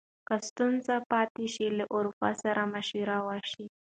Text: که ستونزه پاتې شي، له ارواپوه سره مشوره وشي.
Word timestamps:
که 0.27 0.35
ستونزه 0.47 0.95
پاتې 1.11 1.45
شي، 1.53 1.65
له 1.77 1.85
ارواپوه 1.95 2.31
سره 2.43 2.61
مشوره 2.73 3.17
وشي. 3.27 3.65